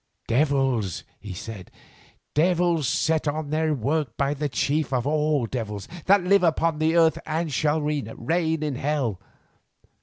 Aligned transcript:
"Devils," 0.27 1.03
he 1.19 1.31
said, 1.31 1.69
"devils 2.33 2.87
set 2.87 3.27
on 3.27 3.51
their 3.51 3.71
work 3.75 4.17
by 4.17 4.33
the 4.33 4.49
chief 4.49 4.91
of 4.91 5.05
all 5.05 5.45
devils 5.45 5.87
that 6.07 6.23
live 6.23 6.41
upon 6.41 6.79
the 6.79 6.95
earth 6.97 7.19
and 7.23 7.53
shall 7.53 7.79
reign 7.79 8.63
in 8.63 8.75
hell. 8.77 9.21